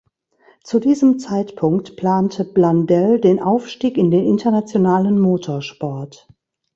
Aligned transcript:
Zu 0.63 0.79
diesem 0.79 1.19
Zeitpunkt 1.19 1.95
plante 1.95 2.43
Blundell 2.43 3.19
den 3.21 3.39
Aufstieg 3.39 3.97
in 3.99 4.09
den 4.09 4.25
internationalen 4.25 5.19
Motorsport. 5.19 6.27